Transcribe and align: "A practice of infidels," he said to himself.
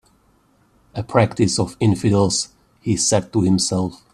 "A 0.95 1.03
practice 1.03 1.59
of 1.59 1.77
infidels," 1.79 2.49
he 2.79 2.97
said 2.97 3.31
to 3.33 3.43
himself. 3.43 4.01